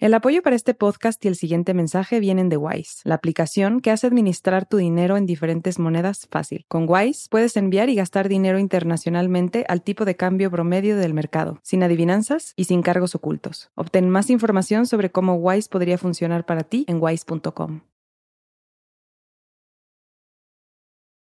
[0.00, 3.90] El apoyo para este podcast y el siguiente mensaje vienen de Wise, la aplicación que
[3.90, 6.64] hace administrar tu dinero en diferentes monedas fácil.
[6.68, 11.60] Con Wise puedes enviar y gastar dinero internacionalmente al tipo de cambio promedio del mercado,
[11.62, 13.72] sin adivinanzas y sin cargos ocultos.
[13.74, 17.82] Obtén más información sobre cómo Wise podría funcionar para ti en wise.com.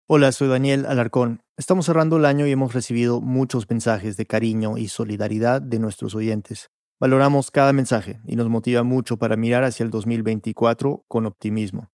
[0.08, 1.42] Hola, soy Daniel Alarcón.
[1.56, 6.16] Estamos cerrando el año y hemos recibido muchos mensajes de cariño y solidaridad de nuestros
[6.16, 6.72] oyentes.
[7.04, 11.90] Valoramos cada mensaje y nos motiva mucho para mirar hacia el 2024 con optimismo.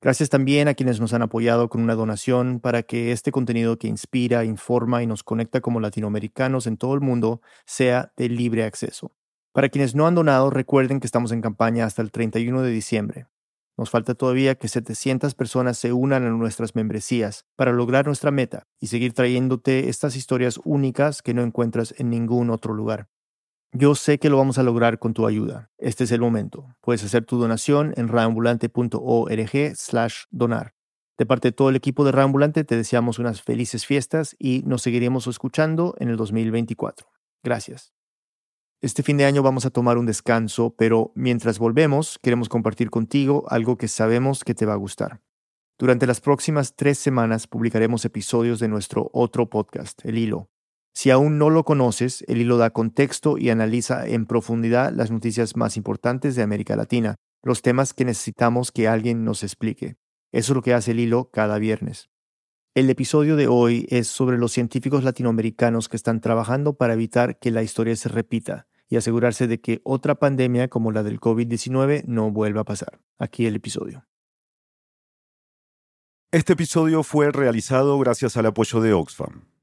[0.00, 3.86] Gracias también a quienes nos han apoyado con una donación para que este contenido que
[3.86, 9.12] inspira, informa y nos conecta como latinoamericanos en todo el mundo sea de libre acceso.
[9.52, 13.26] Para quienes no han donado, recuerden que estamos en campaña hasta el 31 de diciembre.
[13.76, 18.66] Nos falta todavía que 700 personas se unan a nuestras membresías para lograr nuestra meta
[18.80, 23.10] y seguir trayéndote estas historias únicas que no encuentras en ningún otro lugar.
[23.72, 25.70] Yo sé que lo vamos a lograr con tu ayuda.
[25.76, 26.74] Este es el momento.
[26.80, 30.76] Puedes hacer tu donación en raambulante.org slash donar.
[31.18, 34.82] De parte de todo el equipo de Raambulante te deseamos unas felices fiestas y nos
[34.82, 37.08] seguiremos escuchando en el 2024.
[37.42, 37.94] Gracias.
[38.82, 43.44] Este fin de año vamos a tomar un descanso, pero mientras volvemos queremos compartir contigo
[43.48, 45.22] algo que sabemos que te va a gustar.
[45.78, 50.50] Durante las próximas tres semanas publicaremos episodios de nuestro otro podcast, El Hilo
[50.96, 55.54] si aún no lo conoces, el hilo da contexto y analiza en profundidad las noticias
[55.54, 59.98] más importantes de América Latina, los temas que necesitamos que alguien nos explique.
[60.32, 62.08] Eso es lo que hace el hilo cada viernes.
[62.74, 67.50] El episodio de hoy es sobre los científicos latinoamericanos que están trabajando para evitar que
[67.50, 72.30] la historia se repita y asegurarse de que otra pandemia como la del COVID-19 no
[72.30, 73.02] vuelva a pasar.
[73.18, 74.06] Aquí el episodio.
[76.32, 79.55] Este episodio fue realizado gracias al apoyo de Oxfam.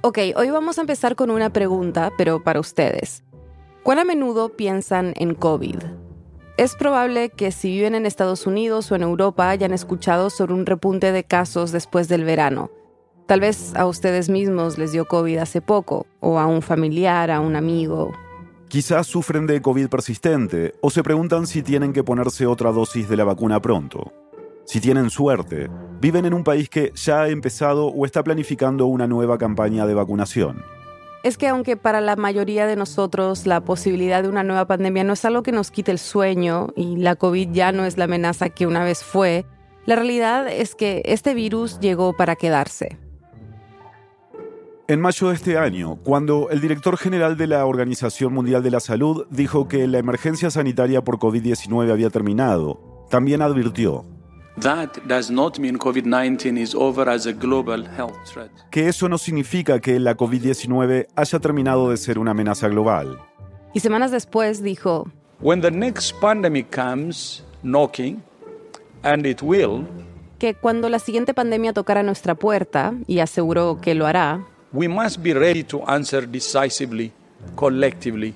[0.00, 3.24] Ok, hoy vamos a empezar con una pregunta, pero para ustedes.
[3.82, 5.78] ¿Cuán a menudo piensan en COVID?
[6.56, 10.66] Es probable que si viven en Estados Unidos o en Europa hayan escuchado sobre un
[10.66, 12.70] repunte de casos después del verano.
[13.26, 17.40] Tal vez a ustedes mismos les dio COVID hace poco, o a un familiar, a
[17.40, 18.12] un amigo.
[18.68, 23.16] Quizás sufren de COVID persistente o se preguntan si tienen que ponerse otra dosis de
[23.16, 24.12] la vacuna pronto.
[24.68, 29.06] Si tienen suerte, viven en un país que ya ha empezado o está planificando una
[29.06, 30.62] nueva campaña de vacunación.
[31.22, 35.14] Es que aunque para la mayoría de nosotros la posibilidad de una nueva pandemia no
[35.14, 38.50] es algo que nos quite el sueño y la COVID ya no es la amenaza
[38.50, 39.46] que una vez fue,
[39.86, 42.98] la realidad es que este virus llegó para quedarse.
[44.86, 48.80] En mayo de este año, cuando el director general de la Organización Mundial de la
[48.80, 54.17] Salud dijo que la emergencia sanitaria por COVID-19 había terminado, también advirtió,
[58.70, 63.18] que eso no significa que la COVID-19 haya terminado de ser una amenaza global.
[63.74, 65.10] Y semanas después dijo,
[65.40, 68.22] When the next pandemic comes knocking,
[69.02, 69.86] and it will,
[70.38, 75.22] que cuando la siguiente pandemia tocara nuestra puerta, y aseguró que lo hará, we must
[75.22, 77.12] be ready to answer decisively,
[77.56, 78.34] collectively,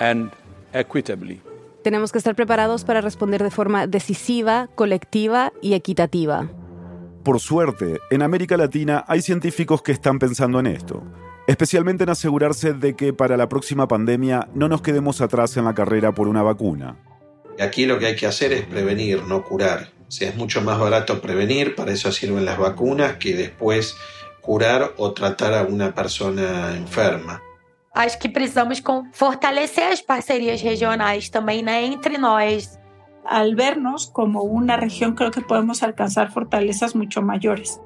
[0.00, 0.30] and
[0.72, 1.40] equitably.
[1.84, 6.48] Tenemos que estar preparados para responder de forma decisiva, colectiva y equitativa.
[7.22, 11.02] Por suerte, en América Latina hay científicos que están pensando en esto,
[11.46, 15.74] especialmente en asegurarse de que para la próxima pandemia no nos quedemos atrás en la
[15.74, 16.96] carrera por una vacuna.
[17.60, 19.90] Aquí lo que hay que hacer es prevenir, no curar.
[20.08, 23.94] O sea, es mucho más barato prevenir, para eso sirven las vacunas, que después
[24.40, 27.42] curar o tratar a una persona enferma.
[27.94, 28.82] Acho que precisamos
[29.12, 32.78] fortalecer as parcerias regionais também né, entre nós.
[33.24, 37.80] Al vernos como una región, creo que podemos alcanzar fortalezas mucho mayores.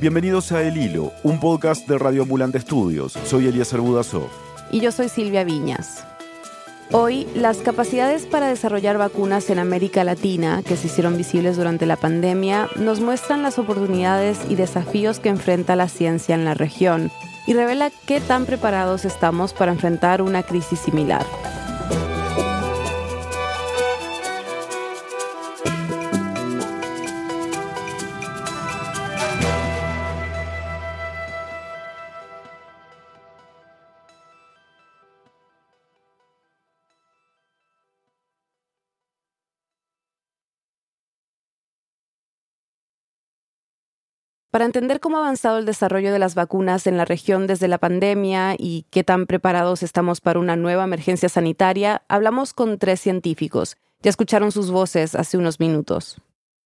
[0.00, 3.12] Bienvenidos a El Hilo, un podcast de Radio Ambulante Estudios.
[3.24, 4.28] Soy Elías Budasov.
[4.72, 6.04] Y yo soy Silvia Viñas.
[6.94, 11.96] Hoy, las capacidades para desarrollar vacunas en América Latina, que se hicieron visibles durante la
[11.96, 17.10] pandemia, nos muestran las oportunidades y desafíos que enfrenta la ciencia en la región
[17.46, 21.24] y revela qué tan preparados estamos para enfrentar una crisis similar.
[44.52, 47.78] Para entender cómo ha avanzado el desarrollo de las vacunas en la región desde la
[47.78, 53.78] pandemia y qué tan preparados estamos para una nueva emergencia sanitaria, hablamos con tres científicos
[54.02, 56.20] Ya escucharon sus voces hace unos minutos.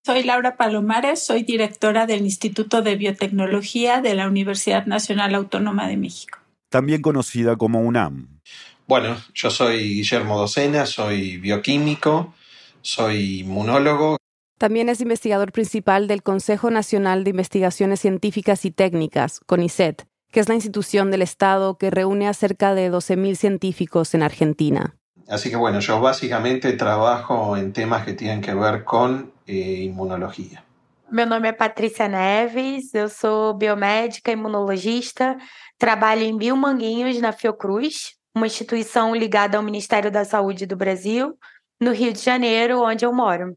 [0.04, 5.96] Soy Laura Palomares, soy directora del Instituto de Biotecnología de la Universidad Nacional Autónoma de
[5.96, 6.40] México.
[6.68, 8.40] También conocida como UNAM.
[8.88, 12.34] Bueno, yo soy Guillermo Docena, soy bioquímico,
[12.82, 14.16] soy inmunólogo.
[14.58, 20.48] También es investigador principal del Consejo Nacional de Investigaciones Científicas y Técnicas, CONICET, que es
[20.48, 24.96] la institución del Estado que reúne a cerca de 12.000 científicos en Argentina.
[25.28, 30.62] Así que bueno, yo básicamente trabajo en temas que tienen que ver con eh, inmunología.
[31.10, 35.36] Meu nome é Patrícia Neves, eu sou biomédica imunologista,
[35.78, 41.38] trabalho em Biomanguinhos, na Fiocruz, uma instituição ligada ao Ministério da Saúde do Brasil,
[41.80, 43.56] no Rio de Janeiro, onde eu moro.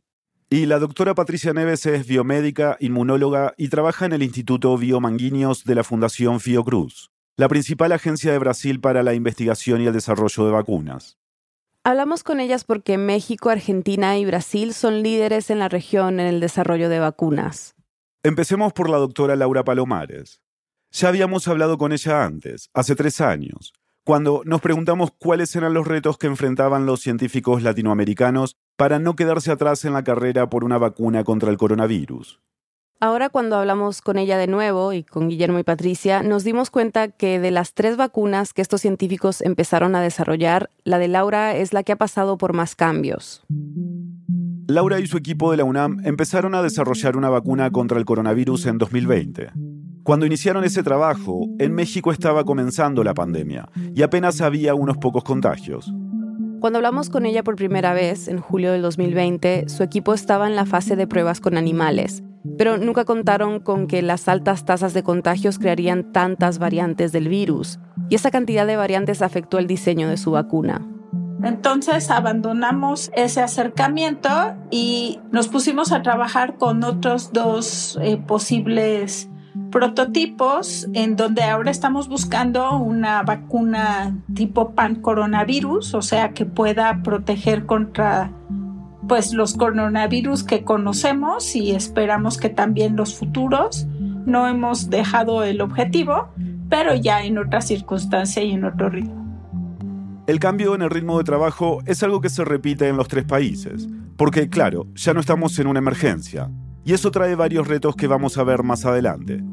[0.52, 5.76] Y la doctora Patricia Neves es biomédica, inmunóloga y trabaja en el Instituto Biomanguinhos de
[5.76, 10.52] la Fundación Fiocruz, la principal agencia de Brasil para la investigación y el desarrollo de
[10.52, 11.20] vacunas.
[11.84, 16.40] Hablamos con ellas porque México, Argentina y Brasil son líderes en la región en el
[16.40, 17.76] desarrollo de vacunas.
[18.24, 20.42] Empecemos por la doctora Laura Palomares.
[20.92, 23.72] Ya habíamos hablado con ella antes, hace tres años,
[24.10, 29.52] cuando nos preguntamos cuáles eran los retos que enfrentaban los científicos latinoamericanos para no quedarse
[29.52, 32.42] atrás en la carrera por una vacuna contra el coronavirus.
[33.00, 37.10] Ahora cuando hablamos con ella de nuevo y con Guillermo y Patricia, nos dimos cuenta
[37.10, 41.72] que de las tres vacunas que estos científicos empezaron a desarrollar, la de Laura es
[41.72, 43.44] la que ha pasado por más cambios.
[44.68, 48.66] Laura y su equipo de la UNAM empezaron a desarrollar una vacuna contra el coronavirus
[48.66, 49.52] en 2020.
[50.10, 55.24] Cuando iniciaron ese trabajo, en México estaba comenzando la pandemia y apenas había unos pocos
[55.24, 55.94] contagios.
[56.60, 60.56] Cuando hablamos con ella por primera vez, en julio del 2020, su equipo estaba en
[60.56, 62.24] la fase de pruebas con animales
[62.58, 67.80] pero nunca contaron con que las altas tasas de contagios crearían tantas variantes del virus,
[68.10, 70.88] y esa cantidad de variantes afectó el diseño de su vacuna.
[71.44, 74.30] Entonces abandonamos ese acercamiento
[74.72, 79.30] y nos pusimos a trabajar con otros dos eh, posibles
[79.72, 87.02] prototipos en donde ahora estamos buscando una vacuna tipo pan coronavirus, o sea, que pueda
[87.04, 88.32] proteger contra
[89.08, 93.88] pues los coronavirus que conocemos y esperamos que también los futuros.
[94.26, 96.30] No hemos dejado el objetivo,
[96.70, 99.20] pero ya en otra circunstancia y en otro ritmo.
[100.28, 103.26] El cambio en el ritmo de trabajo es algo que se repite en los tres
[103.26, 106.52] países, porque claro, ya no estamos en una emergencia,
[106.90, 109.44] y eso trae varios retos que vamos a ver más adelante.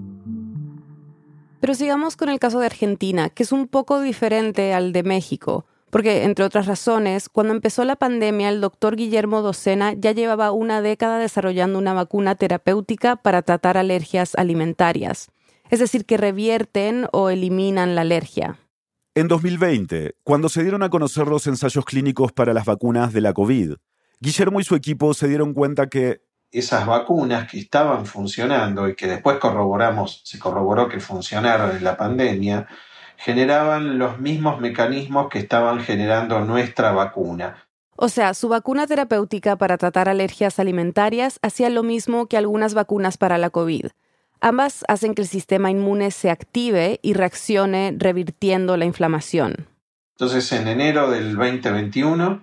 [1.60, 5.66] Pero sigamos con el caso de Argentina, que es un poco diferente al de México
[5.90, 10.82] porque, entre otras razones, cuando empezó la pandemia, el doctor Guillermo Docena ya llevaba una
[10.82, 15.30] década desarrollando una vacuna terapéutica para tratar alergias alimentarias,
[15.70, 18.58] es decir, que revierten o eliminan la alergia.
[19.14, 23.32] En 2020, cuando se dieron a conocer los ensayos clínicos para las vacunas de la
[23.32, 23.74] COVID,
[24.20, 29.06] Guillermo y su equipo se dieron cuenta que esas vacunas que estaban funcionando y que
[29.06, 32.66] después corroboramos, se corroboró que funcionaron en la pandemia,
[33.16, 37.66] generaban los mismos mecanismos que estaban generando nuestra vacuna.
[37.96, 43.16] O sea, su vacuna terapéutica para tratar alergias alimentarias hacía lo mismo que algunas vacunas
[43.16, 43.86] para la COVID.
[44.40, 49.66] Ambas hacen que el sistema inmune se active y reaccione revirtiendo la inflamación.
[50.18, 52.42] Entonces, en enero del 2021,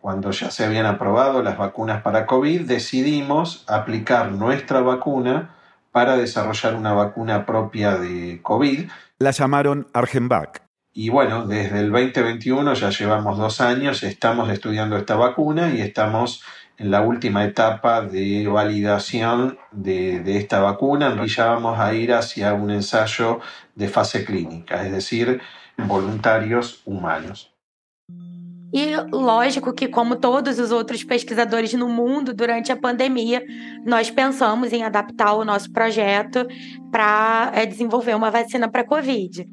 [0.00, 5.56] cuando ya se habían aprobado las vacunas para COVID, decidimos aplicar nuestra vacuna
[5.92, 8.88] para desarrollar una vacuna propia de COVID
[9.20, 10.62] la llamaron Argenvac.
[10.94, 16.42] Y bueno, desde el 2021 ya llevamos dos años, estamos estudiando esta vacuna y estamos
[16.78, 22.14] en la última etapa de validación de, de, esta vacuna y ya vamos a ir
[22.14, 23.40] hacia un ensayo
[23.74, 25.42] de fase clínica, es decir,
[25.76, 27.49] voluntarios humanos.
[28.72, 33.42] E lógico que, como todos os outros pesquisadores no mundo, durante a pandemia,
[33.84, 36.46] nós pensamos em adaptar o nosso projeto
[36.92, 39.44] para é, desenvolver uma vacina para a Covid.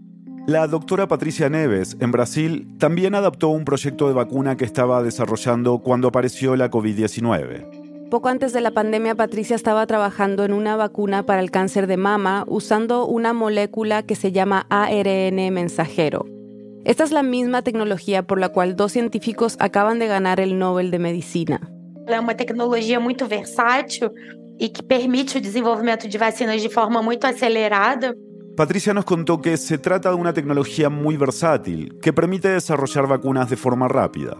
[0.48, 5.80] La doctora Patricia Neves, en Brasil, también adaptó un proyecto de vacuna que estaba desarrollando
[5.80, 8.10] cuando apareció la COVID-19.
[8.10, 11.98] Poco antes de la pandemia, Patricia estaba trabajando en una vacuna para el cáncer de
[11.98, 16.37] mama usando una molécula que se llama ARN mensajero.
[16.88, 20.90] Esta es la misma tecnología por la cual dos científicos acaban de ganar el Nobel
[20.90, 21.60] de Medicina.
[22.08, 24.10] É uma tecnologia muito versátil
[24.58, 28.16] e que permite o desenvolvimento de vacinas de forma muito acelerada.
[28.56, 33.50] Patricia nos contó que se trata de una tecnología muy versátil que permite desarrollar vacunas
[33.50, 34.38] de forma rápida.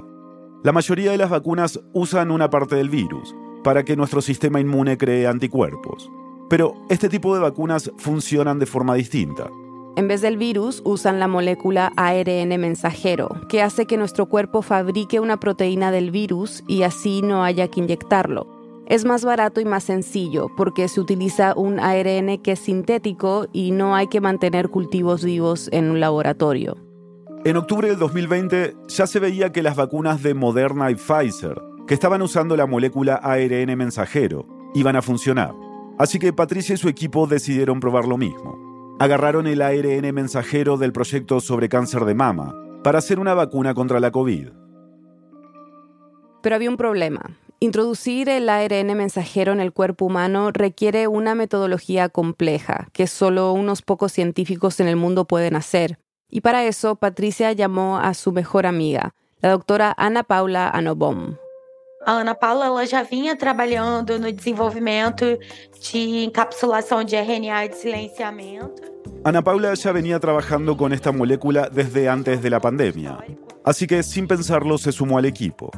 [0.64, 4.98] La mayoría de las vacunas usan una parte del virus para que nuestro sistema inmune
[4.98, 6.10] cree anticuerpos.
[6.50, 9.50] Pero este tipo de vacunas funcionan de forma distinta.
[9.98, 15.20] En vez del virus, usan la molécula ARN mensajero, que hace que nuestro cuerpo fabrique
[15.20, 18.46] una proteína del virus y así no haya que inyectarlo.
[18.86, 23.72] Es más barato y más sencillo porque se utiliza un ARN que es sintético y
[23.72, 26.78] no hay que mantener cultivos vivos en un laboratorio.
[27.44, 31.96] En octubre del 2020 ya se veía que las vacunas de Moderna y Pfizer, que
[31.96, 35.56] estaban usando la molécula ARN mensajero, iban a funcionar.
[35.98, 38.67] Así que Patricia y su equipo decidieron probar lo mismo
[39.00, 44.00] agarraron el ARN mensajero del proyecto sobre cáncer de mama para hacer una vacuna contra
[44.00, 44.50] la COVID.
[46.42, 47.22] Pero había un problema.
[47.60, 53.82] Introducir el ARN mensajero en el cuerpo humano requiere una metodología compleja que solo unos
[53.82, 55.98] pocos científicos en el mundo pueden hacer.
[56.30, 61.38] Y para eso, Patricia llamó a su mejor amiga, la doctora Ana Paula Anobom.
[62.08, 65.26] Ana Paula ela já vinha trabalhando no desenvolvimento
[65.92, 68.82] de encapsulação de RNA de silenciamento.
[69.26, 73.18] Ana Paula ya venía trabajando con esta molécula desde antes de la pandemia,
[73.66, 75.70] así que sin pensarlo se sumó al equipo.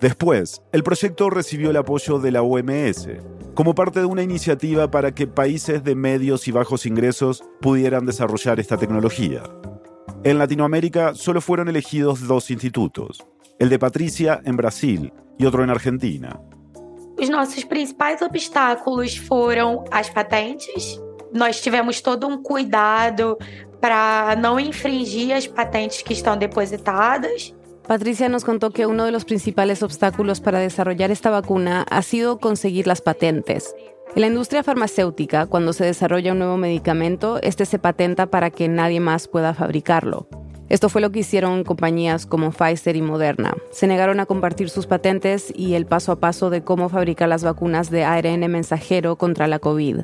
[0.00, 3.08] Después, el proyecto recibió el apoyo de la OMS,
[3.52, 8.58] como parte de una iniciativa para que países de medios y bajos ingresos pudieran desarrollar
[8.60, 9.42] esta tecnología.
[10.24, 13.26] En Latinoamérica solo fueron elegidos dos institutos,
[13.58, 16.40] el de Patricia en Brasil y otro en Argentina.
[17.18, 21.00] Os nossos principais obstáculos foram as patentes.
[21.32, 23.38] Nós tivemos todo um cuidado
[23.80, 27.54] para não infringir as patentes que estão depositadas.
[27.86, 32.38] Patricia nos contó que uno de los principales obstáculos para desarrollar esta vacuna ha sido
[32.38, 33.74] conseguir las patentes.
[34.14, 38.68] En la industria farmacéutica, cuando se desarrolla un nuevo medicamento, este se patenta para que
[38.68, 40.26] nadie más pueda fabricarlo.
[40.68, 43.56] Esto fue lo que hicieron compañías como Pfizer y Moderna.
[43.70, 47.44] Se negaron a compartir sus patentes y el paso a paso de cómo fabricar las
[47.44, 50.00] vacunas de ARN mensajero contra la COVID.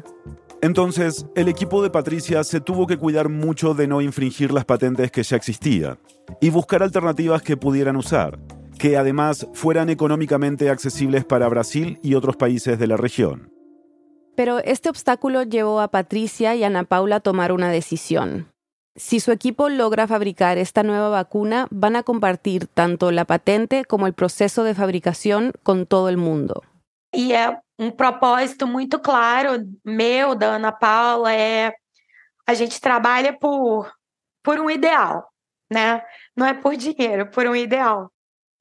[0.61, 5.11] Entonces, el equipo de Patricia se tuvo que cuidar mucho de no infringir las patentes
[5.11, 5.99] que ya existían
[6.40, 8.38] y buscar alternativas que pudieran usar,
[8.78, 13.50] que además fueran económicamente accesibles para Brasil y otros países de la región.
[14.37, 18.52] Pero este obstáculo llevó a Patricia y Ana Paula a tomar una decisión.
[18.95, 24.07] Si su equipo logra fabricar esta nueva vacuna, van a compartir tanto la patente como
[24.07, 26.63] el proceso de fabricación con todo el mundo.
[27.15, 31.73] E é um propósito muito claro meu, da Ana Paula, é
[32.47, 33.91] a gente trabalha por,
[34.43, 35.27] por um ideal,
[35.71, 36.03] né?
[36.37, 38.11] Não é por dinheiro, por um ideal.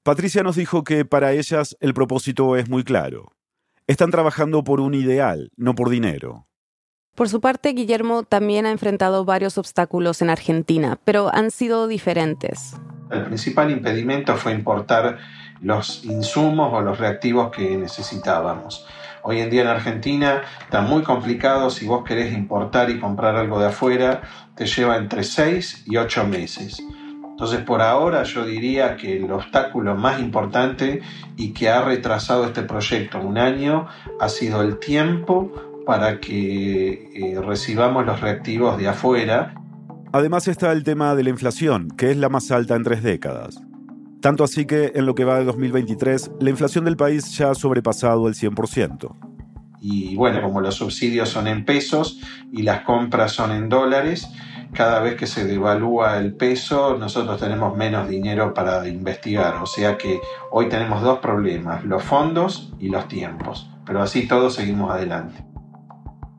[0.04, 3.34] Patricia nos dijo que para ellas el propósito es muy claro.
[3.86, 6.48] Están trabajando por un ideal, no por dinero.
[7.15, 12.75] Por su parte, Guillermo también ha enfrentado varios obstáculos en Argentina, pero han sido diferentes.
[13.12, 15.20] El principal impedimento fue importar
[15.62, 18.88] los insumos o los reactivos que necesitábamos.
[19.24, 23.60] Hoy en día en Argentina está muy complicado, si vos querés importar y comprar algo
[23.60, 24.22] de afuera,
[24.56, 26.82] te lleva entre 6 y 8 meses.
[27.30, 31.01] Entonces por ahora yo diría que el obstáculo más importante
[31.36, 33.88] y que ha retrasado este proyecto un año
[34.20, 39.54] ha sido el tiempo para que eh, recibamos los reactivos de afuera.
[40.14, 43.62] Además está el tema de la inflación, que es la más alta en tres décadas.
[44.22, 47.56] Tanto así que en lo que va de 2023, la inflación del país ya ha
[47.56, 49.16] sobrepasado el 100%.
[49.82, 52.22] Y bueno, como los subsidios son en pesos
[52.52, 54.30] y las compras son en dólares,
[54.74, 59.56] cada vez que se devalúa el peso, nosotros tenemos menos dinero para investigar.
[59.56, 60.20] O sea que
[60.52, 63.72] hoy tenemos dos problemas, los fondos y los tiempos.
[63.86, 65.50] Pero así todos seguimos adelante.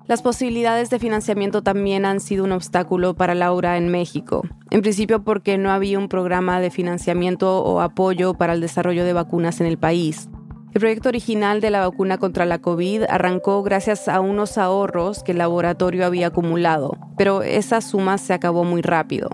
[0.08, 4.42] Las posibilidades de financiamiento también han sido un obstáculo para Laura en México.
[4.70, 9.12] En principio porque no había un programa de financiamiento o apoyo para el desarrollo de
[9.12, 10.28] vacunas en el país.
[10.74, 15.32] El proyecto original de la vacuna contra la COVID arrancó gracias a unos ahorros que
[15.32, 19.28] el laboratorio había acumulado, pero esa suma se acabó muy rápido.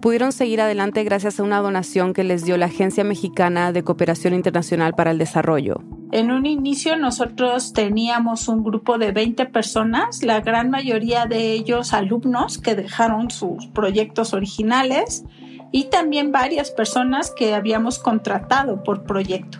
[0.00, 4.32] Pudieron seguir adelante gracias a una donación que les dio la Agencia Mexicana de Cooperación
[4.32, 5.82] Internacional para el Desarrollo.
[6.10, 11.92] En un inicio nosotros teníamos un grupo de 20 personas, la gran mayoría de ellos
[11.92, 15.24] alumnos que dejaron sus proyectos originales
[15.70, 19.58] y también varias personas que habíamos contratado por proyecto.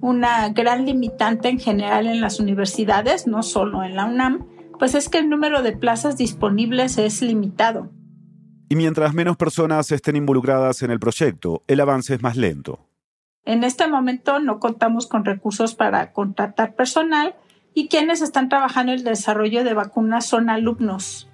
[0.00, 4.46] Una gran limitante en general en las universidades, no solo en la UNAM,
[4.78, 7.90] pues es que el número de plazas disponibles es limitado.
[8.72, 12.78] Y mientras menos personas estén involucradas en el proyecto, el avance es más lento.
[13.44, 17.34] En este momento no contamos con recursos para contratar personal
[17.74, 21.28] y quienes están trabajando en el desarrollo de vacunas son alumnos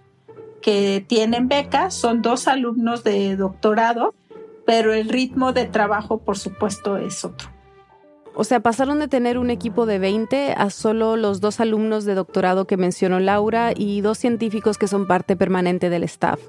[0.62, 4.16] que tienen becas, son dos alumnos de doctorado,
[4.66, 7.50] pero el ritmo de trabajo, por supuesto, es otro.
[8.34, 12.16] O sea, pasaron de tener un equipo de 20 a solo los dos alumnos de
[12.16, 16.40] doctorado que mencionó Laura y dos científicos que son parte permanente del staff.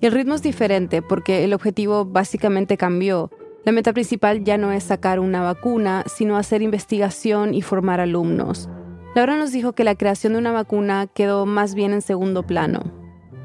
[0.00, 3.30] Y el ritmo es diferente porque el objetivo básicamente cambió.
[3.64, 8.70] La meta principal ya no es sacar una vacuna, sino hacer investigación y formar alumnos.
[9.14, 12.80] Laura nos dijo que la creación de una vacuna quedó más bien en segundo plano.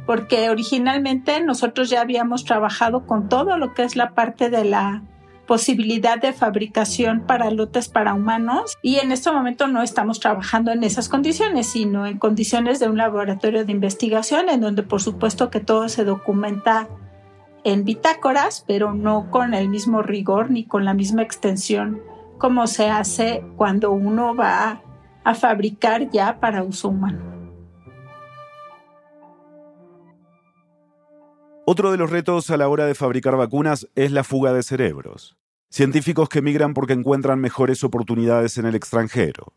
[0.05, 5.03] Porque originalmente nosotros ya habíamos trabajado con todo lo que es la parte de la
[5.45, 10.83] posibilidad de fabricación para lotes para humanos y en este momento no estamos trabajando en
[10.83, 15.59] esas condiciones, sino en condiciones de un laboratorio de investigación en donde por supuesto que
[15.59, 16.87] todo se documenta
[17.63, 22.01] en bitácoras, pero no con el mismo rigor ni con la misma extensión
[22.37, 24.81] como se hace cuando uno va
[25.23, 27.34] a fabricar ya para uso humano.
[31.67, 35.35] Otro de los retos a la hora de fabricar vacunas es la fuga de cerebros.
[35.71, 39.51] Científicos que migran porque encuentran mejores oportunidades en el extranjero.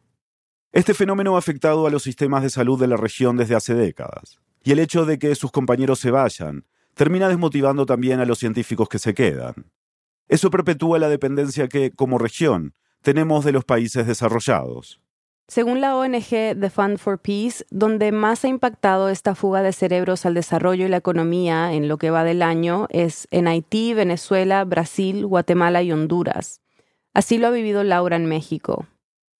[0.73, 4.41] Este fenómeno ha afectado a los sistemas de salud de la región desde hace décadas.
[4.65, 8.89] Y el hecho de que sus compañeros se vayan termina desmotivando también a los científicos
[8.89, 9.71] que se quedan.
[10.29, 14.99] Eso perpetúa la dependencia que, como región, tenemos de los países desarrollados.
[15.51, 16.29] Según la ONG
[16.61, 20.91] The Fund for Peace, donde más ha impactado esta fuga de cerebros al desarrollo y
[20.91, 25.91] la economía en lo que va del año es en Haití, Venezuela, Brasil, Guatemala y
[25.91, 26.61] Honduras.
[27.15, 28.87] Así lo ha vivido Laura en México.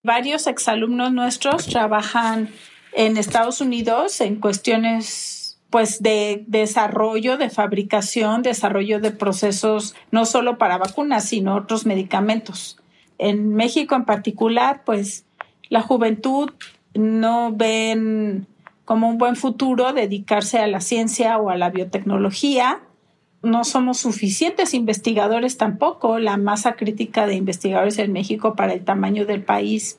[0.03, 2.49] Varios exalumnos nuestros trabajan
[2.95, 10.57] en Estados Unidos en cuestiones pues de desarrollo, de fabricación, desarrollo de procesos no solo
[10.57, 12.79] para vacunas, sino otros medicamentos.
[13.19, 15.27] En México en particular, pues
[15.69, 16.51] la juventud
[16.95, 18.47] no ven
[18.85, 22.81] como un buen futuro dedicarse a la ciencia o a la biotecnología.
[23.43, 26.19] No somos suficientes investigadores tampoco.
[26.19, 29.99] La masa crítica de investigadores en México para el tamaño del país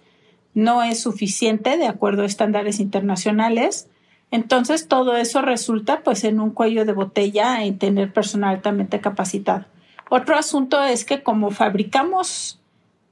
[0.53, 3.87] no es suficiente de acuerdo a estándares internacionales.
[4.31, 9.65] Entonces todo eso resulta pues en un cuello de botella en tener personal altamente capacitado.
[10.09, 12.58] Otro asunto es que como fabricamos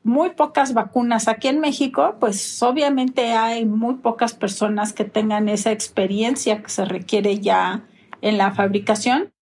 [0.07, 5.71] muy pocas vacunas aquí en México, pues obviamente hay muy pocas personas que tengan esa
[5.73, 7.85] experiencia que se requiere ya
[8.21, 9.33] en la fabricación.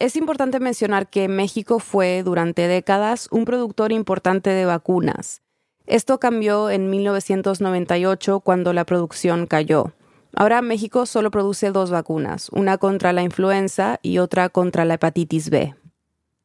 [0.00, 5.42] Es importante mencionar que México fue durante décadas un productor importante de vacunas.
[5.86, 9.92] Esto cambió en 1998 cuando la producción cayó.
[10.34, 15.50] Ahora México solo produce dos vacunas, una contra la influenza y otra contra la hepatitis
[15.50, 15.76] B.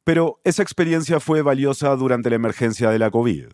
[0.10, 3.50] Pero esa experiencia fue valiosa durante la emergencia de la COVID.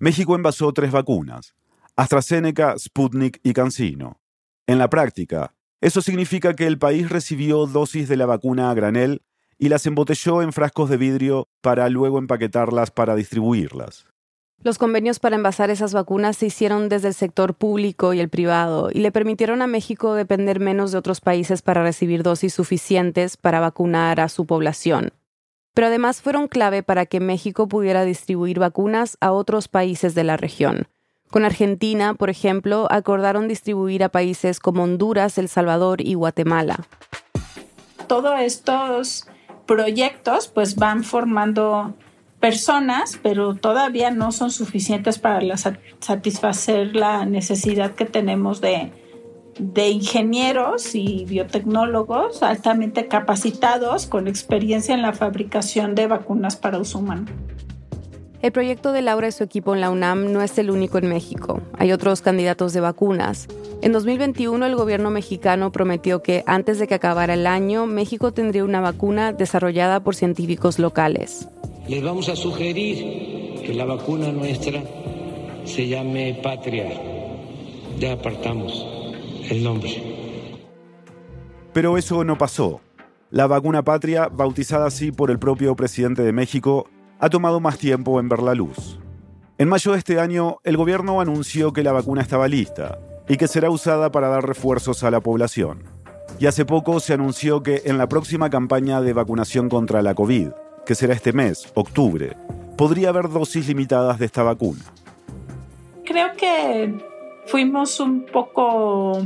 [0.00, 1.54] México envasó tres vacunas,
[1.94, 4.18] AstraZeneca, Sputnik y CanSino.
[4.66, 9.22] En la práctica, eso significa que el país recibió dosis de la vacuna a granel
[9.56, 14.04] y las embotelló en frascos de vidrio para luego empaquetarlas para distribuirlas.
[14.64, 18.90] Los convenios para envasar esas vacunas se hicieron desde el sector público y el privado
[18.92, 23.60] y le permitieron a México depender menos de otros países para recibir dosis suficientes para
[23.60, 25.12] vacunar a su población
[25.74, 30.36] pero además fueron clave para que México pudiera distribuir vacunas a otros países de la
[30.36, 30.88] región.
[31.30, 36.86] Con Argentina, por ejemplo, acordaron distribuir a países como Honduras, El Salvador y Guatemala.
[38.06, 39.26] Todos estos
[39.66, 41.94] proyectos pues van formando
[42.38, 45.56] personas, pero todavía no son suficientes para
[45.98, 48.92] satisfacer la necesidad que tenemos de
[49.58, 56.98] de ingenieros y biotecnólogos altamente capacitados con experiencia en la fabricación de vacunas para uso
[56.98, 57.26] humano.
[58.42, 61.08] El proyecto de Laura y su equipo en la UNAM no es el único en
[61.08, 61.62] México.
[61.78, 63.48] Hay otros candidatos de vacunas.
[63.80, 68.64] En 2021 el gobierno mexicano prometió que antes de que acabara el año, México tendría
[68.64, 71.48] una vacuna desarrollada por científicos locales.
[71.88, 74.82] Les vamos a sugerir que la vacuna nuestra
[75.64, 77.00] se llame Patria.
[77.98, 78.93] Ya apartamos
[79.50, 79.90] el nombre.
[81.72, 82.80] Pero eso no pasó.
[83.30, 88.20] La vacuna patria, bautizada así por el propio presidente de México, ha tomado más tiempo
[88.20, 88.98] en ver la luz.
[89.58, 93.48] En mayo de este año, el gobierno anunció que la vacuna estaba lista y que
[93.48, 95.82] será usada para dar refuerzos a la población.
[96.38, 100.48] Y hace poco se anunció que en la próxima campaña de vacunación contra la COVID,
[100.84, 102.36] que será este mes, octubre,
[102.76, 104.82] podría haber dosis limitadas de esta vacuna.
[106.04, 107.13] Creo que
[107.46, 109.20] fuimos un poco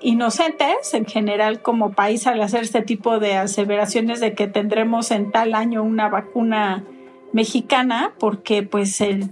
[0.00, 5.32] inocentes en general como país al hacer este tipo de aseveraciones de que tendremos en
[5.32, 6.84] tal año una vacuna
[7.32, 9.30] mexicana porque pues el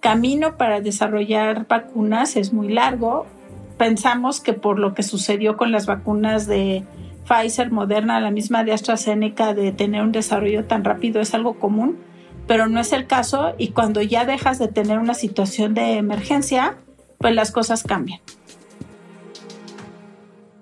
[0.00, 3.26] camino para desarrollar vacunas es muy largo.
[3.78, 6.84] Pensamos que por lo que sucedió con las vacunas de
[7.28, 11.98] Pfizer, Moderna, la misma de AstraZeneca, de tener un desarrollo tan rápido es algo común,
[12.46, 16.76] pero no es el caso y cuando ya dejas de tener una situación de emergencia,
[17.18, 18.20] pues las cosas cambian.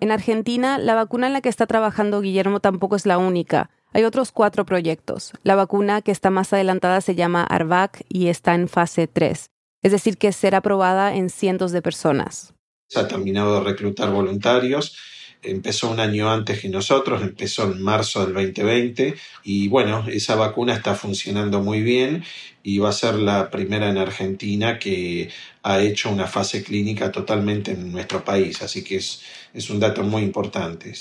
[0.00, 3.70] En Argentina, la vacuna en la que está trabajando Guillermo tampoco es la única.
[3.92, 5.32] Hay otros cuatro proyectos.
[5.44, 9.50] La vacuna que está más adelantada se llama ARVAC y está en fase 3,
[9.82, 12.54] es decir, que será aprobada en cientos de personas.
[12.88, 14.98] Se ha terminado de reclutar voluntarios
[15.44, 20.74] empezó un año antes que nosotros, empezó en marzo del 2020 y bueno, esa vacuna
[20.74, 22.24] está funcionando muy bien
[22.62, 25.30] y va a ser la primera en Argentina que
[25.62, 30.02] ha hecho una fase clínica totalmente en nuestro país, así que es, es un dato
[30.02, 30.92] muy importante.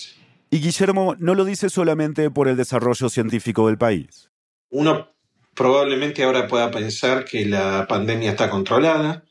[0.49, 4.29] Y Guillermo no lo dice solamente por el desarrollo científico del país.
[4.69, 5.10] Uno
[5.53, 9.23] probablemente ahora pueda pensar que la pandemia está controlada,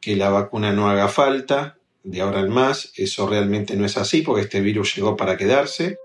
[0.00, 2.92] que la vacuna no haga falta, de ahora en más.
[2.96, 5.98] Eso realmente no es así porque este virus llegó para quedarse.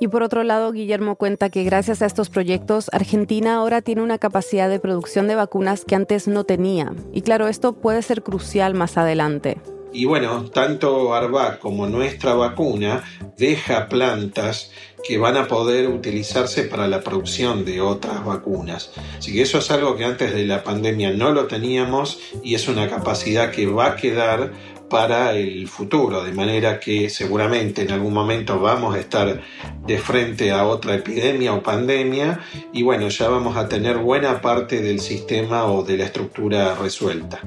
[0.00, 4.18] Y por otro lado, Guillermo cuenta que gracias a estos proyectos, Argentina ahora tiene una
[4.18, 6.92] capacidad de producción de vacunas que antes no tenía.
[7.12, 9.58] Y claro, esto puede ser crucial más adelante.
[9.92, 13.04] Y bueno, tanto Arbac como nuestra vacuna
[13.36, 14.70] deja plantas
[15.04, 18.92] que van a poder utilizarse para la producción de otras vacunas.
[19.18, 22.68] Así que eso es algo que antes de la pandemia no lo teníamos y es
[22.68, 24.52] una capacidad que va a quedar
[24.92, 29.40] para el futuro, de manera que seguramente en algún momento vamos a estar
[29.86, 32.40] de frente a otra epidemia o pandemia
[32.74, 37.40] y bueno, ya vamos a tener buena parte del sistema o de la estructura resuelta.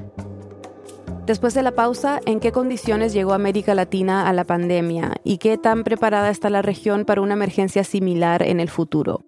[1.24, 5.56] Después de la pausa, ¿en qué condiciones llegó América Latina a la pandemia y qué
[5.56, 9.24] tan preparada está la región para una emergencia similar en el futuro?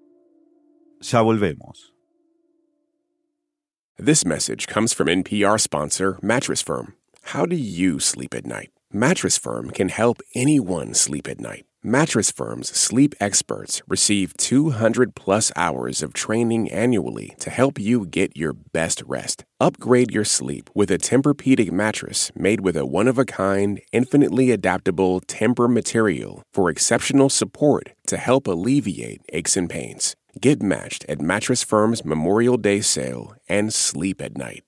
[1.00, 1.94] Ya volvemos.
[3.96, 6.98] This message comes from NPR sponsor Mattress Firm.
[7.32, 8.70] How do you sleep at night?
[8.90, 11.66] Mattress Firm can help anyone sleep at night.
[11.82, 18.34] Mattress Firm's sleep experts receive 200 plus hours of training annually to help you get
[18.34, 19.44] your best rest.
[19.60, 26.42] Upgrade your sleep with a Tempur-Pedic mattress made with a one-of-a-kind, infinitely adaptable Tempur material
[26.54, 30.16] for exceptional support to help alleviate aches and pains.
[30.40, 34.64] Get matched at Mattress Firm's Memorial Day sale and sleep at night.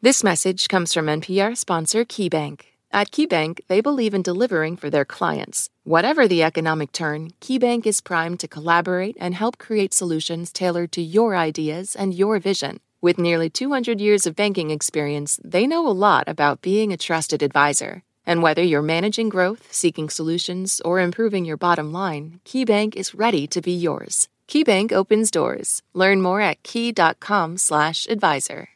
[0.00, 2.60] This message comes from NPR sponsor KeyBank.
[2.92, 5.70] At KeyBank, they believe in delivering for their clients.
[5.82, 11.02] Whatever the economic turn, KeyBank is primed to collaborate and help create solutions tailored to
[11.02, 12.78] your ideas and your vision.
[13.00, 17.42] With nearly 200 years of banking experience, they know a lot about being a trusted
[17.42, 18.04] advisor.
[18.24, 23.48] And whether you're managing growth, seeking solutions, or improving your bottom line, KeyBank is ready
[23.48, 24.28] to be yours.
[24.46, 25.82] KeyBank opens doors.
[25.92, 28.68] Learn more at key.com/advisor.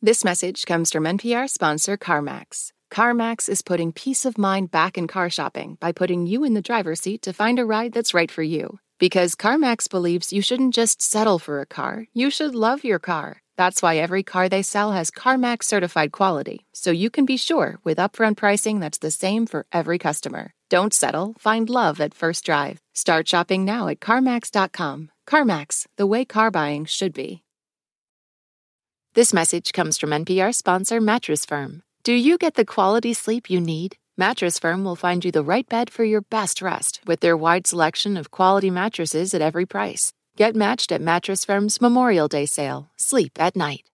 [0.00, 2.70] This message comes from NPR sponsor CarMax.
[2.88, 6.62] CarMax is putting peace of mind back in car shopping by putting you in the
[6.62, 8.78] driver's seat to find a ride that's right for you.
[9.00, 13.42] Because CarMax believes you shouldn't just settle for a car, you should love your car.
[13.56, 17.80] That's why every car they sell has CarMax certified quality, so you can be sure
[17.82, 20.52] with upfront pricing that's the same for every customer.
[20.70, 22.78] Don't settle, find love at first drive.
[22.94, 25.10] Start shopping now at CarMax.com.
[25.26, 27.42] CarMax, the way car buying should be.
[29.18, 31.82] This message comes from NPR sponsor Mattress Firm.
[32.04, 33.96] Do you get the quality sleep you need?
[34.16, 37.66] Mattress Firm will find you the right bed for your best rest with their wide
[37.66, 40.12] selection of quality mattresses at every price.
[40.36, 42.90] Get matched at Mattress Firm's Memorial Day sale.
[42.96, 43.90] Sleep at night.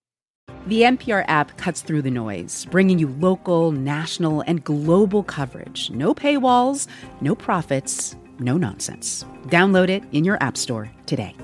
[0.66, 5.90] The NPR app cuts through the noise, bringing you local, national, and global coverage.
[5.90, 6.86] No paywalls,
[7.22, 9.24] no profits, no nonsense.
[9.46, 11.34] Download it in your App Store today.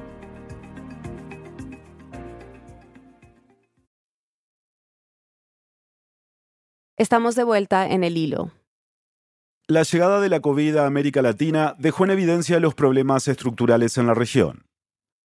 [7.01, 8.53] Estamos de vuelta en el hilo.
[9.67, 14.07] La llegada de la COVID a América Latina dejó en evidencia los problemas estructurales en
[14.07, 14.67] la región.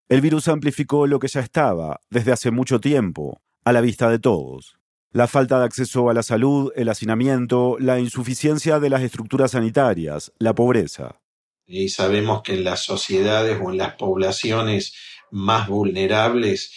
[0.08, 4.20] El virus amplificó lo que ya estaba, desde hace mucho tiempo, a la vista de
[4.20, 4.76] todos.
[5.10, 10.30] La falta de acceso a la salud, el hacinamiento, la insuficiencia de las estructuras sanitarias,
[10.38, 11.22] la pobreza.
[11.66, 14.94] Y sabemos que en las sociedades o en las poblaciones
[15.32, 16.72] más vulnerables,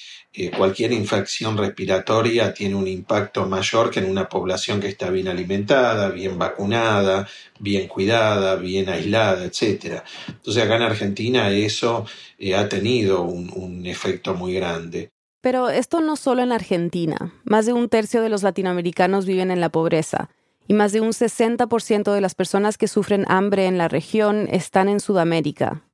[0.56, 6.10] cualquier infección respiratoria tiene un impacto mayor que en una población que está bien alimentada,
[6.10, 7.28] bien vacunada,
[7.60, 10.04] bien cuidada, bien aislada, etc.
[10.28, 12.06] Entonces acá en Argentina eso
[12.38, 15.10] eh, ha tenido un, un efecto muy grande.
[15.42, 17.34] Pero esto no solo en Argentina.
[17.44, 20.30] Más de un tercio de los latinoamericanos viven en la pobreza
[20.68, 24.90] y más de un 60% de las personas que sufren hambre en la región están
[24.90, 25.87] en Sudamérica.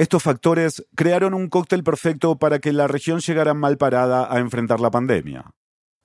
[0.00, 4.80] Estos factores crearon un cóctel perfecto para que la región llegara mal parada a enfrentar
[4.80, 5.50] la pandemia.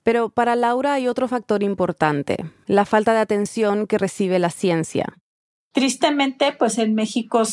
[0.02, 5.16] Pero para Laura hay otro factor importante, la falta de atención que recibe la ciencia.
[5.72, 7.44] Tristemente, pues en México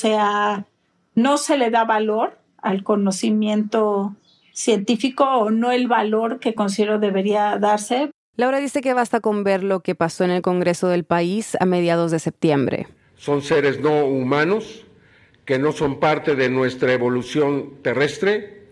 [1.16, 4.14] no se le da valor al conocimiento
[4.52, 8.12] científico o no el valor que considero debería darse.
[8.36, 11.66] Laura dice que basta con ver lo que pasó en el Congreso del país a
[11.66, 12.88] mediados de septiembre.
[13.16, 14.83] Son seres no humanos
[15.46, 18.68] que no son parte de nuestra evolución terrestre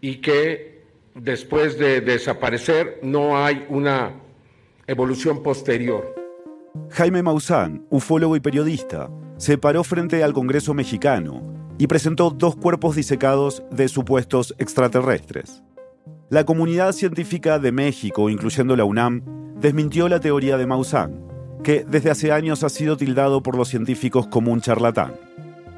[0.00, 0.82] y que
[1.14, 4.12] después de desaparecer no hay una
[4.86, 6.14] evolución posterior.
[6.90, 11.42] Jaime Maussan, ufólogo y periodista, se paró frente al Congreso mexicano
[11.78, 15.62] y presentó dos cuerpos disecados de supuestos extraterrestres.
[16.30, 19.22] La comunidad científica de México, incluyendo la UNAM,
[19.60, 21.24] desmintió la teoría de Maussan,
[21.62, 25.14] que desde hace años ha sido tildado por los científicos como un charlatán.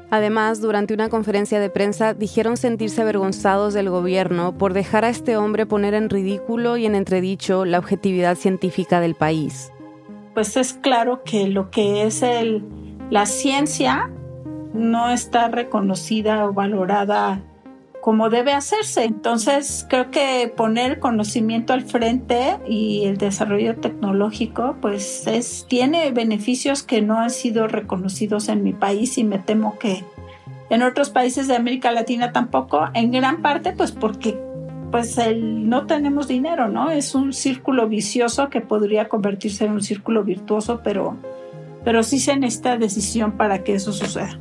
[0.09, 5.35] Además, durante una conferencia de prensa dijeron sentirse avergonzados del gobierno por dejar a este
[5.35, 9.71] hombre poner en ridículo y en entredicho la objetividad científica del país.
[10.33, 12.63] Pues es claro que lo que es el,
[13.09, 14.09] la ciencia
[14.73, 17.41] no está reconocida o valorada
[18.07, 19.03] como debe hacerse.
[19.03, 26.83] Entonces, creo que poner conocimiento al frente y el desarrollo tecnológico, pues es, tiene beneficios
[26.83, 30.05] que no han sido reconocidos en mi país y me temo que
[30.69, 34.39] en otros países de América Latina tampoco, en gran parte pues porque
[34.89, 36.91] pues el, no tenemos dinero, ¿no?
[36.91, 41.17] Es un círculo vicioso que podría convertirse en un círculo virtuoso, pero,
[41.83, 44.39] pero sí se necesita decisión para que eso suceda.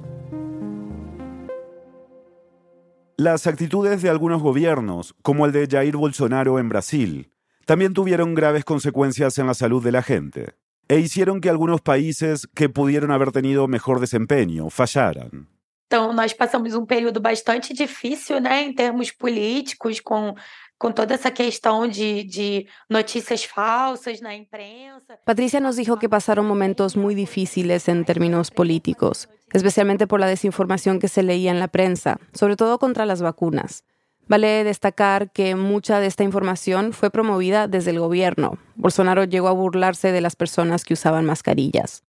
[3.19, 7.31] Las actitudes de algunos gobiernos, como el de Jair Bolsonaro en Brasil,
[7.65, 10.55] también tuvieron graves consecuencias en la salud de la gente
[10.87, 15.49] e hicieron que algunos países que pudieron haber tenido mejor desempeño fallaran.
[15.87, 20.35] Então, nós passamos um período bastante difícil, né, em termos políticos, com
[20.79, 25.19] con toda esa cuestión de, noticias falsas la imprensa.
[25.25, 30.99] Patricia nos dijo que pasaron momentos muy difíciles en términos políticos, especialmente por la desinformación
[30.99, 33.85] que se leía en la prensa, sobre todo contra las vacunas.
[34.29, 38.59] Vale destacar que mucha de esta información fue promovida desde el gobierno.
[38.75, 42.03] Bolsonaro llegó a burlarse de las personas que usaban mascarillas.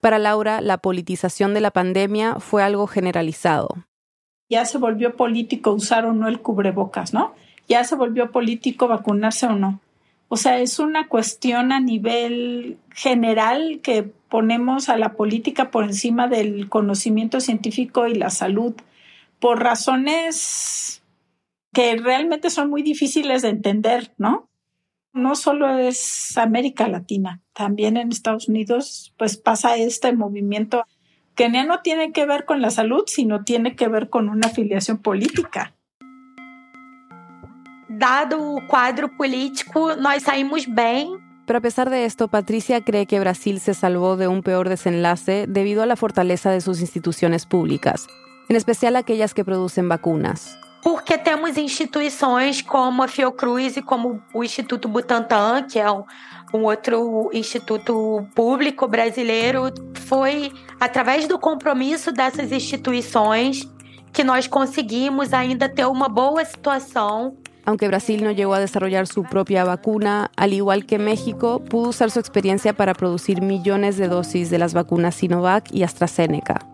[0.00, 3.68] Para Laura, la politización de la pandemia fue algo generalizado.
[4.48, 7.34] Ya se volvió político usar o no el cubrebocas, ¿no?
[7.70, 9.80] Ya se volvió político vacunarse o no.
[10.28, 16.28] O sea, es una cuestión a nivel general que ponemos a la política por encima
[16.28, 18.74] del conocimiento científico y la salud
[19.38, 21.02] por razones
[21.72, 24.48] que realmente son muy difíciles de entender, ¿no?
[25.12, 30.84] No solo es América Latina, también en Estados Unidos pues pasa este movimiento
[31.36, 34.98] que no tiene que ver con la salud, sino tiene que ver con una afiliación
[34.98, 35.74] política.
[38.00, 41.18] Dado o cuadro político, nós saímos bem.
[41.44, 45.44] Pero a pesar de esto, Patricia cree que Brasil se salvó de un peor desenlace
[45.46, 48.06] debido a la fortaleza de sus instituciones públicas,
[48.48, 50.58] en especial aquellas que producen vacunas.
[50.82, 56.04] Porque temos instituições como a Fiocruz e como o Instituto Butantan, que é um,
[56.54, 59.70] um outro instituto público brasileiro,
[60.06, 63.68] foi através do compromisso dessas instituições
[64.10, 69.24] que nós conseguimos ainda ter uma boa situação Aunque Brasil no llegó a desarrollar su
[69.24, 74.50] propia vacuna, al igual que México, pudo usar su experiencia para producir millones de dosis
[74.50, 76.66] de las vacunas Sinovac y AstraZeneca.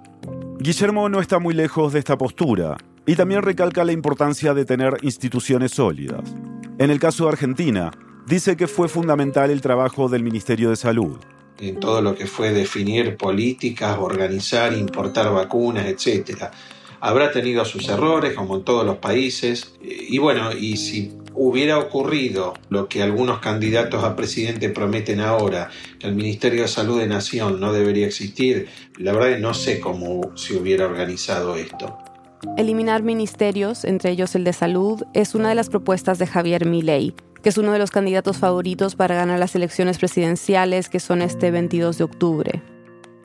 [0.58, 4.96] Guillermo no está muy lejos de esta postura y también recalca la importancia de tener
[5.02, 6.34] instituciones sólidas.
[6.78, 7.90] En el caso de Argentina,
[8.26, 11.18] dice que fue fundamental el trabajo del Ministerio de Salud.
[11.58, 16.50] En todo lo que fue definir políticas, organizar, importar vacunas, etcétera
[17.06, 19.74] habrá tenido sus errores, como en todos los países.
[19.80, 26.08] Y bueno, y si hubiera ocurrido lo que algunos candidatos a presidente prometen ahora, que
[26.08, 28.66] el Ministerio de Salud de Nación no debería existir,
[28.98, 31.96] la verdad no sé cómo se hubiera organizado esto.
[32.56, 37.14] Eliminar ministerios, entre ellos el de salud, es una de las propuestas de Javier Milei,
[37.40, 41.52] que es uno de los candidatos favoritos para ganar las elecciones presidenciales que son este
[41.52, 42.62] 22 de octubre.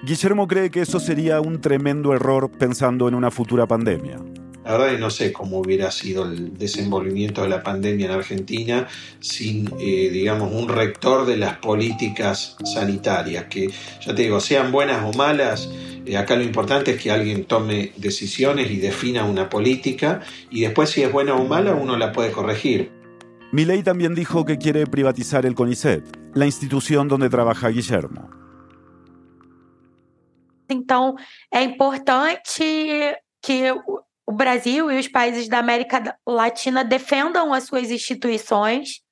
[0.04, 4.18] Guillermo cree que eso sería un tremendo error pensando en una futura pandemia.
[4.66, 8.12] La verdad es que no sé cómo hubiera sido el desenvolvimiento de la pandemia en
[8.12, 8.88] Argentina
[9.20, 13.70] sin, eh, digamos, un rector de las políticas sanitarias, que
[14.04, 15.70] ya te digo, sean buenas o malas,
[16.06, 20.90] eh, acá lo importante es que alguien tome decisiones y defina una política y después
[20.90, 22.92] si es buena o mala uno la puede corregir.
[23.52, 28.41] Milei también dijo que quiere privatizar el CONICET, la institución donde trabaja Guillermo.
[30.72, 31.16] Então,
[31.52, 33.72] é importante que
[34.26, 39.04] o Brasil e os países da América Latina defendam as suas instituições.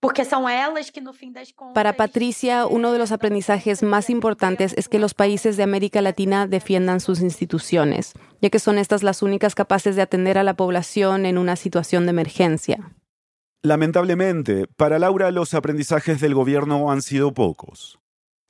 [0.00, 1.74] Porque son ellas que no fin das contas...
[1.74, 6.48] Para Patricia, uno de los aprendizajes más importantes es que los países de América Latina
[6.48, 11.24] defiendan sus instituciones, ya que son estas las únicas capaces de atender a la población
[11.24, 12.80] en una situación de emergencia.
[13.62, 18.01] Lamentablemente, para Laura los aprendizajes del gobierno han sido pocos.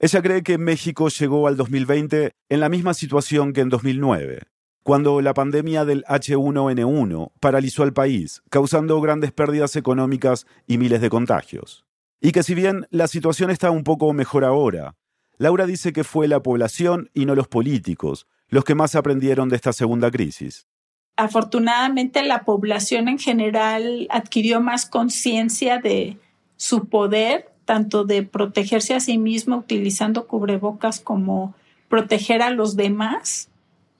[0.04, 4.40] Ella cree que México llegó al 2020 en la misma situación que en 2009,
[4.82, 11.08] cuando la pandemia del H1N1 paralizó al país, causando grandes pérdidas económicas y miles de
[11.08, 11.86] contagios.
[12.20, 14.96] Y que si bien la situación está un poco mejor ahora,
[15.38, 19.54] Laura dice que fue la población y no los políticos los que más aprendieron de
[19.54, 20.66] esta segunda crisis.
[21.16, 26.18] Afortunadamente la población en general adquirió más conciencia de
[26.56, 31.54] su poder, tanto de protegerse a sí mismo utilizando cubrebocas como
[31.88, 33.48] proteger a los demás.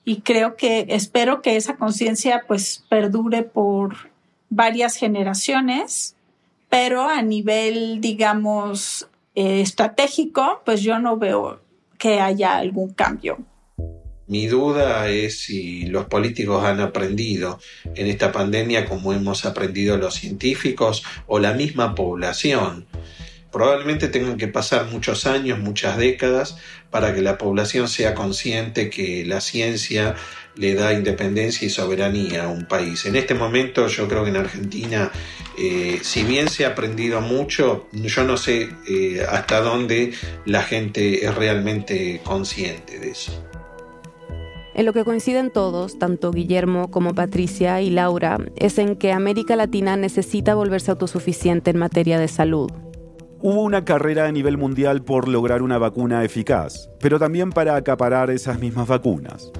[0.05, 4.11] Y creo que espero que esa conciencia pues perdure por
[4.49, 6.15] varias generaciones,
[6.69, 11.61] pero a nivel, digamos, eh, estratégico, pues yo no veo
[11.97, 13.39] que haya algún cambio.
[14.27, 17.59] Mi duda es si los políticos han aprendido
[17.95, 22.87] en esta pandemia como hemos aprendido los científicos o la misma población.
[23.53, 26.57] Probablemente tengan que pasar muchos años, muchas décadas,
[26.89, 30.15] para que la población sea consciente que la ciencia
[30.55, 33.05] le da independencia y soberanía a un país.
[33.05, 35.11] En este momento yo creo que en Argentina,
[35.57, 40.13] eh, si bien se ha aprendido mucho, yo no sé eh, hasta dónde
[40.45, 43.31] la gente es realmente consciente de eso.
[44.75, 49.55] En lo que coinciden todos, tanto Guillermo como Patricia y Laura, es en que América
[49.55, 52.71] Latina necesita volverse autosuficiente en materia de salud.
[53.45, 58.29] Hubo una carrera a nivel mundial por lograr una vacuna eficaz, pero también para acaparar
[58.31, 59.51] esas mismas vacunas.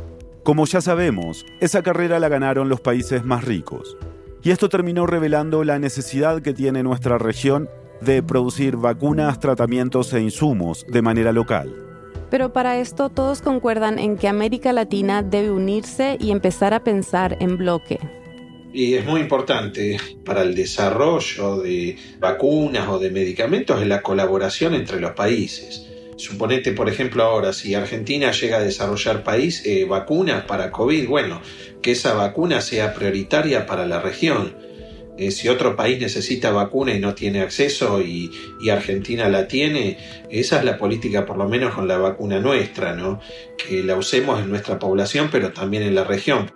[0.41, 3.97] Como ya sabemos, esa carrera la ganaron los países más ricos.
[4.41, 7.67] Y esto terminó revelando la necesidad que tiene nuestra región
[7.99, 11.75] de producir vacunas, tratamientos e insumos de manera local.
[12.29, 17.35] Pero para esto todos concuerdan en que América Latina debe unirse y empezar a pensar
[17.41, 17.99] en bloque.
[18.73, 24.99] Y es muy importante para el desarrollo de vacunas o de medicamentos la colaboración entre
[24.99, 25.88] los países.
[26.17, 31.41] Suponete, por ejemplo, ahora, si Argentina llega a desarrollar país, eh, vacunas para COVID, bueno,
[31.81, 34.55] que esa vacuna sea prioritaria para la región
[35.17, 38.31] eh, si otro país necesita vacuna y no tiene acceso y,
[38.71, 39.97] Argentina la tiene,
[40.31, 43.19] esa es la política por lo menos con la vacuna nuestra, ¿no?
[43.57, 46.51] Que la usemos en nuestra población pero también en la región.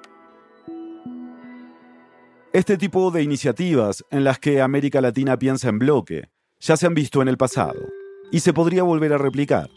[2.57, 6.95] Este tipo de iniciativas en las que América Latina piensa en bloque ya se han
[6.95, 7.79] visto en el pasado
[8.31, 9.69] y se podría volver a replicar.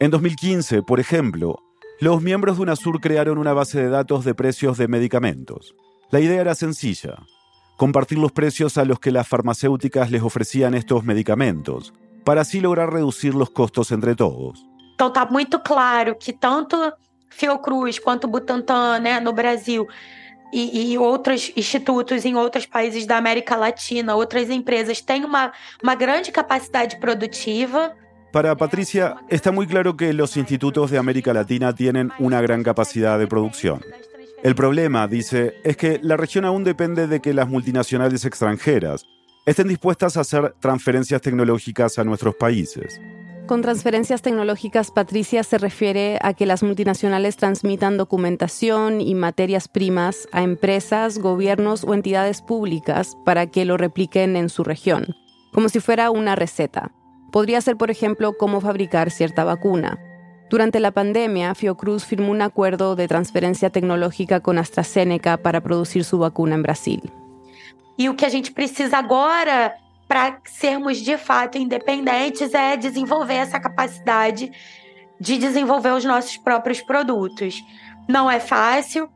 [0.00, 1.60] En 2015, por ejemplo,
[2.00, 5.76] los miembros de UNASUR crearon una base de datos de precios de medicamentos.
[6.10, 7.14] La idea era sencilla,
[7.76, 11.94] compartir los precios a los que las farmacéuticas les ofrecían estos medicamentos,
[12.24, 14.58] para así lograr reducir los costos entre todos.
[14.96, 16.92] Então está muito claro que tanto
[17.28, 19.86] Fiocruz quanto Butantan, né, no Brasil,
[20.52, 25.94] e, e, outros institutos em outros países da América Latina, outras empresas têm uma, uma
[25.94, 27.94] grande capacidade produtiva.
[28.32, 33.18] Para Patricia, está muy claro que los institutos de América Latina tienen una gran capacidad
[33.18, 33.80] de producción.
[34.42, 39.04] El problema, dice, es que la región aún depende de que las multinacionales extranjeras
[39.44, 43.00] estén dispuestas a hacer transferencias tecnológicas a nuestros países.
[43.50, 50.28] Con transferencias tecnológicas, Patricia se refiere a que las multinacionales transmitan documentación y materias primas
[50.30, 55.16] a empresas, gobiernos o entidades públicas para que lo repliquen en su región,
[55.52, 56.92] como si fuera una receta.
[57.32, 59.98] Podría ser, por ejemplo, cómo fabricar cierta vacuna.
[60.48, 66.20] Durante la pandemia, Fiocruz firmó un acuerdo de transferencia tecnológica con AstraZeneca para producir su
[66.20, 67.12] vacuna en Brasil.
[67.98, 69.74] E o que a gente precisa agora
[70.10, 74.50] para sermos de fato independentes é desenvolver essa capacidade
[75.20, 77.62] de desenvolver os nossos próprios produtos.
[78.08, 79.08] Não é fácil,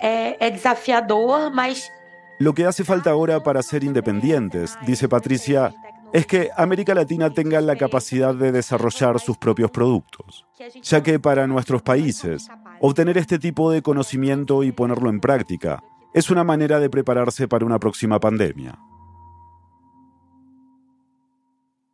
[0.00, 1.90] é, é desafiador, mas
[2.38, 5.74] Lo que hace falta ahora para ser independientes, dice Patricia,
[6.12, 10.46] es que América Latina tenga la capacidad de desarrollar sus propios productos,
[10.80, 12.48] ya que para nuestros países,
[12.78, 15.82] obtener este tipo de conocimiento y ponerlo en práctica
[16.14, 18.78] es una manera de prepararse para una próxima pandemia.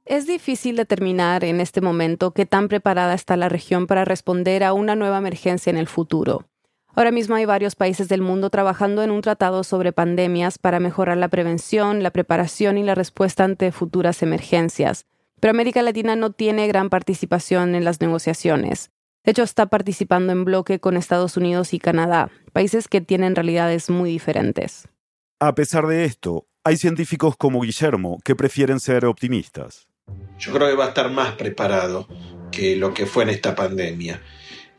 [0.07, 4.75] Es difícil determinar en este momento qué tan preparada está la región para responder a
[4.75, 6.45] una nueva emergencia en el futuro.
[6.95, 11.17] Ahora mismo hay varios países del mundo trabajando en un tratado sobre pandemias para mejorar
[11.17, 15.07] la prevención, la preparación y la respuesta ante futuras emergencias.
[15.41, 18.91] Pero América Latina no tiene gran participación en las negociaciones.
[19.25, 23.89] De hecho, está participando en bloque con Estados Unidos y Canadá, países que tienen realidades
[23.89, 24.87] muy diferentes.
[25.41, 29.89] A pesar de esto, hay científicos como Guillermo que prefieren ser optimistas.
[30.45, 32.07] Yo creo que va a estar más preparado
[32.53, 34.21] que lo que fue en esta pandemia.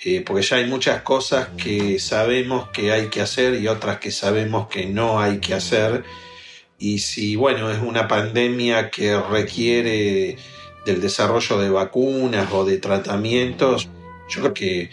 [0.03, 4.11] Eh, porque ya hay muchas cosas que sabemos que hay que hacer y otras que
[4.11, 6.03] sabemos que no hay que hacer.
[6.77, 10.37] y si, bueno, es una pandemia que requiere
[10.85, 13.89] del desarrollo de vacunas o de tratamientos,
[14.29, 14.89] yo creo que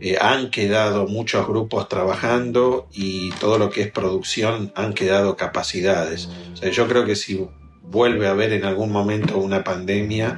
[0.00, 6.28] eh, han quedado muchos grupos trabajando y todo lo que es producción han quedado capacidades.
[6.54, 7.46] O sea, yo creo que si
[7.86, 10.36] vuelve a haber en algún momento una pandemia,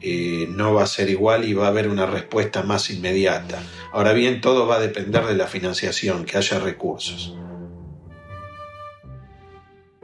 [0.00, 3.62] eh, no va a ser igual y va a haber una respuesta más inmediata.
[3.92, 7.36] Ahora bien, todo va a depender de la financiación, que haya recursos.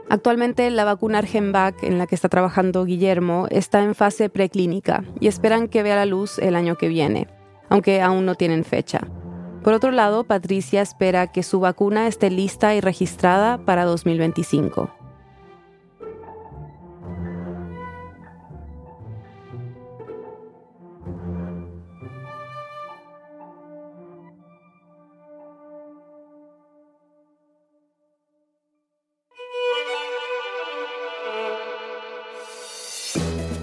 [0.08, 5.26] Actualmente la vacuna Argenvac en la que está trabajando Guillermo está en fase preclínica y
[5.26, 7.26] esperan que vea la luz el año que viene,
[7.68, 9.00] aunque aún no tienen fecha.
[9.64, 15.05] Por otro lado, Patricia espera que su vacuna esté lista y registrada para 2025.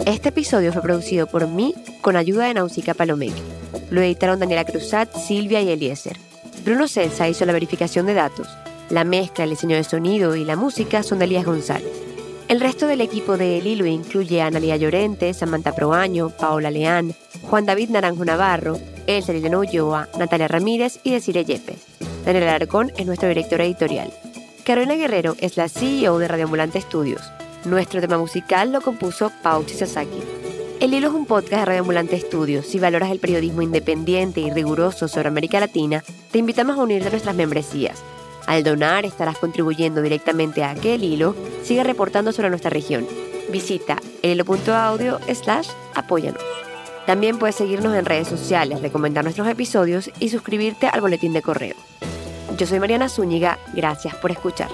[0.05, 3.41] Este episodio fue producido por mí con ayuda de Nausicaa Palomeque.
[3.89, 6.17] Lo editaron Daniela Cruzat, Silvia y Eliezer.
[6.65, 8.47] Bruno Celsa hizo la verificación de datos.
[8.89, 11.91] La mezcla, el diseño de sonido y la música son de Elías González.
[12.49, 17.15] El resto del equipo de El Hilo incluye a Analia Llorente, Samantha Proaño, Paola Leán,
[17.43, 21.77] Juan David Naranjo Navarro, Elsa Liliana Ulloa, Natalia Ramírez y Desire Yepes.
[22.25, 24.11] Daniel Alarcón es nuestro director editorial.
[24.65, 27.21] Carolina Guerrero es la CEO de Radioambulante Estudios.
[27.65, 30.21] Nuestro tema musical lo compuso Pauchi Sasaki.
[30.81, 32.65] El Hilo es un podcast de Radio Ambulante Estudios.
[32.65, 37.11] Si valoras el periodismo independiente y riguroso sobre América Latina, te invitamos a unirte a
[37.11, 38.03] nuestras membresías.
[38.47, 43.07] Al donar estarás contribuyendo directamente a que el hilo siga reportando sobre nuestra región.
[43.49, 46.43] Visita elhilo.audio slash apóyanos.
[47.05, 51.75] También puedes seguirnos en redes sociales, recomendar nuestros episodios y suscribirte al boletín de correo.
[52.57, 54.69] Yo soy Mariana Zúñiga, gracias por escuchar.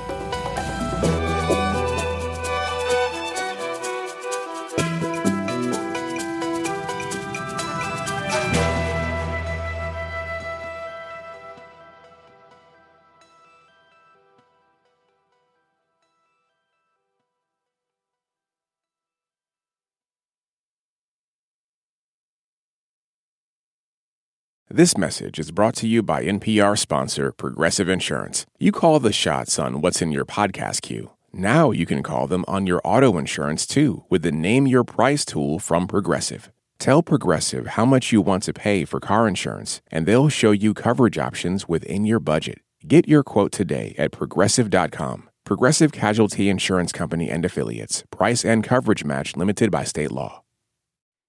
[24.72, 28.46] This message is brought to you by NPR sponsor Progressive Insurance.
[28.60, 31.10] You call the shots on what's in your podcast queue.
[31.34, 35.26] Now you can call them on your auto insurance too with the Name Your Price
[35.26, 36.52] tool from Progressive.
[36.78, 40.76] Tell Progressive how much you want to pay for car insurance, and they'll show you
[40.76, 42.60] coverage options within your budget.
[42.88, 45.32] Get your quote today at progressive.com.
[45.46, 48.04] Progressive Casualty Insurance Company and Affiliates.
[48.12, 50.44] Price and coverage match limited by state law.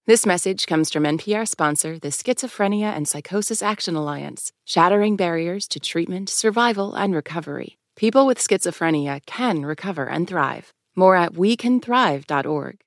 [0.07, 5.79] This message comes from NPR sponsor, the Schizophrenia and Psychosis Action Alliance, shattering barriers to
[5.79, 7.77] treatment, survival, and recovery.
[7.97, 10.73] People with schizophrenia can recover and thrive.
[10.97, 12.81] More at wecanthrive.org.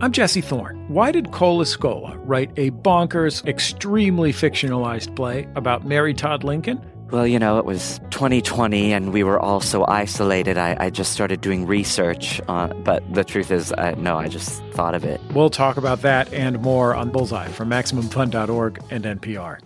[0.00, 0.84] I'm Jesse Thorne.
[0.88, 6.80] Why did Cola Scola write a bonkers, extremely fictionalized play about Mary Todd Lincoln?
[7.12, 10.56] Well, you know, it was 2020 and we were all so isolated.
[10.56, 12.40] I, I just started doing research.
[12.48, 15.20] On, but the truth is, I, no, I just thought of it.
[15.34, 19.58] We'll talk about that and more on Bullseye from MaximumFun.org and NPR.